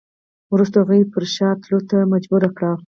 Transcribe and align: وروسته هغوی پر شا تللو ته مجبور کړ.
وروسته 0.53 0.75
هغوی 0.79 1.01
پر 1.13 1.23
شا 1.33 1.49
تللو 1.61 1.79
ته 1.89 1.97
مجبور 2.13 2.43
کړ. 2.57 2.61